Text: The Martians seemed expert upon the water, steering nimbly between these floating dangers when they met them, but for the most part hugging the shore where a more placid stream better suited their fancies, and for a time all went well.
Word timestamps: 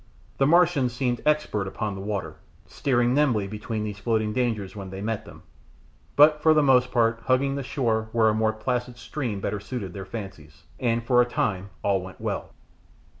The 0.39 0.47
Martians 0.47 0.93
seemed 0.93 1.21
expert 1.27 1.67
upon 1.67 1.93
the 1.93 2.01
water, 2.01 2.37
steering 2.65 3.13
nimbly 3.13 3.47
between 3.47 3.83
these 3.83 3.99
floating 3.99 4.33
dangers 4.33 4.75
when 4.75 4.89
they 4.89 4.99
met 4.99 5.25
them, 5.25 5.43
but 6.15 6.41
for 6.41 6.55
the 6.55 6.63
most 6.63 6.91
part 6.91 7.19
hugging 7.27 7.53
the 7.53 7.61
shore 7.61 8.09
where 8.11 8.27
a 8.27 8.33
more 8.33 8.51
placid 8.51 8.97
stream 8.97 9.39
better 9.39 9.59
suited 9.59 9.93
their 9.93 10.07
fancies, 10.07 10.63
and 10.79 11.03
for 11.05 11.21
a 11.21 11.25
time 11.29 11.69
all 11.83 12.01
went 12.01 12.19
well. 12.19 12.49